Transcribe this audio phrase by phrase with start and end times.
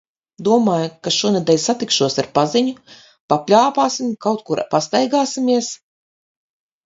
[0.45, 2.73] Domāju, ka šonedēļ satikšos ar paziņu.
[3.33, 5.69] Papļāpāsim, kaut kur pastaigāsimies.